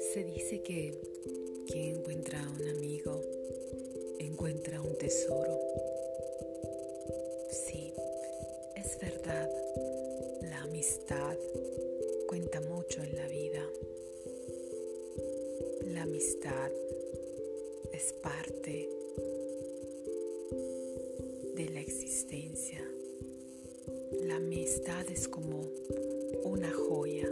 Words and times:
Se 0.00 0.24
dice 0.24 0.62
que 0.62 0.92
quien 1.68 1.96
encuentra 1.96 2.40
un 2.58 2.68
amigo 2.68 3.20
encuentra 4.18 4.80
un 4.80 4.96
tesoro. 4.98 5.60
Sí, 7.50 7.92
es 8.74 8.98
verdad, 9.00 9.48
la 10.42 10.62
amistad 10.62 11.36
cuenta 12.26 12.60
mucho 12.62 13.04
en 13.04 13.14
la 13.14 13.28
vida. 13.28 13.64
La 15.84 16.02
amistad 16.02 16.72
es 17.92 18.12
parte 18.14 18.88
de 21.54 21.70
la 21.70 21.80
existencia. 21.80 22.82
La 24.36 24.42
amistad 24.42 25.10
es 25.10 25.28
como 25.28 25.62
una 26.44 26.70
joya. 26.70 27.26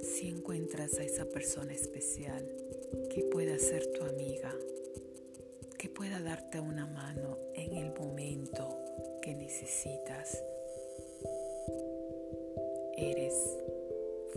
Si 0.00 0.28
encuentras 0.28 0.98
a 0.98 1.04
esa 1.04 1.26
persona 1.26 1.74
especial 1.74 2.42
que 3.10 3.22
pueda 3.24 3.58
ser 3.58 3.86
tu 3.88 4.02
amiga, 4.04 4.54
que 5.76 5.90
pueda 5.90 6.22
darte 6.22 6.58
una 6.58 6.86
mano 6.86 7.36
en 7.52 7.76
el 7.76 7.92
momento 7.92 8.78
que 9.20 9.34
necesitas, 9.34 10.42
eres 12.96 13.34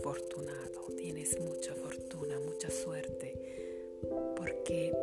fortunado, 0.02 0.86
tienes 0.98 1.40
mucha 1.40 1.74
fortuna, 1.76 2.38
mucha 2.40 2.68
suerte, 2.70 3.40
porque 4.36 4.94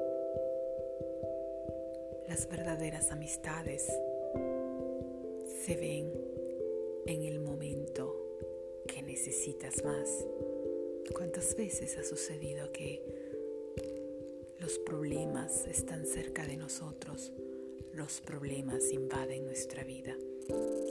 las 2.27 2.48
verdaderas 2.48 3.09
amistades 3.09 3.91
se 5.67 5.76
ven 5.76 6.09
en 7.07 7.23
el 7.23 7.41
momento 7.41 8.16
que 8.88 9.02
necesitas 9.02 9.83
más. 9.83 10.25
¿Cuántas 11.14 11.58
veces 11.58 11.97
ha 11.97 12.05
sucedido 12.05 12.72
que 12.72 13.03
los 14.59 14.80
problemas 14.80 15.67
están 15.67 16.05
cerca 16.05 16.45
de 16.45 16.55
nosotros? 16.55 17.33
Los 17.92 18.22
problemas 18.22 18.94
invaden 18.94 19.44
nuestra 19.44 19.83
vida. 19.83 20.16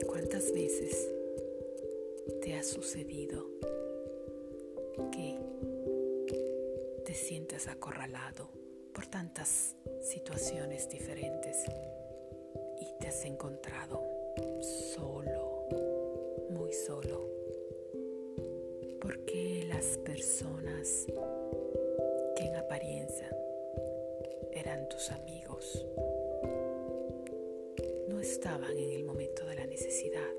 ¿Cuántas 0.05 0.53
veces 0.53 1.09
te 2.43 2.53
ha 2.53 2.61
sucedido 2.61 3.49
que 5.11 5.39
te 7.03 7.15
sientas 7.15 7.65
acorralado 7.65 8.51
por 8.93 9.07
tantas 9.07 9.75
situaciones 10.03 10.87
diferentes 10.87 11.63
y 12.79 12.99
te 12.99 13.07
has 13.07 13.25
encontrado 13.25 14.16
solo, 14.61 15.67
muy 16.49 16.73
solo? 16.73 17.29
Porque 19.01 19.65
las 19.67 19.97
personas 19.97 21.05
que 22.35 22.43
en 22.43 22.55
apariencia 22.55 23.29
eran 24.53 24.87
tus 24.89 25.11
amigos 25.11 25.85
no 28.07 28.19
estaban 28.19 28.77
en 28.77 28.91
el 28.91 29.03
momento 29.03 29.45
de 29.45 29.55
la 29.55 29.65
necesidad. 29.65 30.29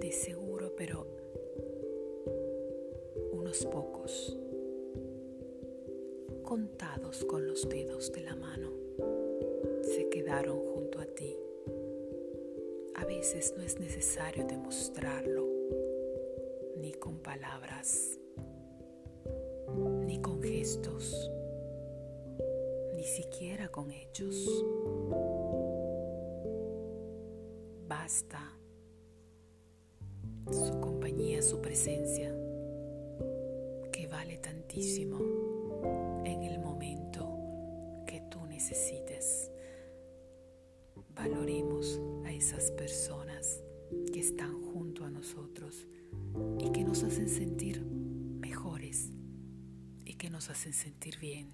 De 0.00 0.12
seguro, 0.12 0.74
pero 0.76 1.06
unos 3.32 3.64
pocos, 3.66 4.36
contados 6.42 7.24
con 7.24 7.46
los 7.46 7.68
dedos 7.68 8.10
de 8.12 8.22
la 8.22 8.34
mano, 8.36 8.72
se 9.82 10.08
quedaron 10.08 10.67
veces 13.18 13.52
no 13.56 13.64
es 13.64 13.80
necesario 13.80 14.46
demostrarlo 14.46 15.44
ni 16.76 16.92
con 16.92 17.18
palabras, 17.18 18.16
ni 20.06 20.20
con 20.20 20.40
gestos, 20.40 21.28
ni 22.94 23.02
siquiera 23.02 23.66
con 23.70 23.90
hechos. 23.90 24.64
Basta 27.88 28.56
su 30.52 30.78
compañía, 30.80 31.42
su 31.42 31.60
presencia, 31.60 32.32
que 33.90 34.06
vale 34.06 34.38
tantísimo 34.38 35.18
en 36.24 36.44
el 36.44 36.60
momento 36.60 38.04
que 38.06 38.20
tú 38.30 38.46
necesites. 38.46 39.50
Valoremos 41.16 42.00
esas 42.48 42.70
personas 42.70 43.62
que 44.10 44.20
están 44.20 44.62
junto 44.72 45.04
a 45.04 45.10
nosotros 45.10 45.86
y 46.58 46.70
que 46.70 46.82
nos 46.82 47.02
hacen 47.02 47.28
sentir 47.28 47.84
mejores 47.84 49.10
y 50.06 50.14
que 50.14 50.30
nos 50.30 50.48
hacen 50.48 50.72
sentir 50.72 51.18
bien. 51.18 51.52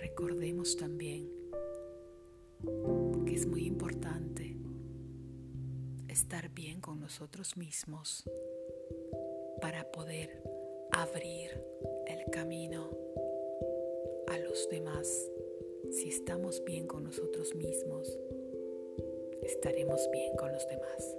Recordemos 0.00 0.78
también 0.78 1.30
que 3.26 3.34
es 3.34 3.44
muy 3.44 3.66
importante 3.66 4.56
estar 6.08 6.48
bien 6.54 6.80
con 6.80 7.00
nosotros 7.00 7.58
mismos 7.58 8.24
para 9.60 9.92
poder 9.92 10.42
abrir 10.90 11.50
el 12.06 12.30
camino 12.30 12.88
a 14.26 14.38
los 14.38 14.70
demás. 14.70 15.06
Si 15.90 16.08
estamos 16.08 16.62
bien 16.64 16.86
con 16.86 17.02
nosotros 17.02 17.54
mismos, 17.56 18.16
estaremos 19.42 20.08
bien 20.12 20.36
con 20.36 20.52
los 20.52 20.66
demás. 20.68 21.16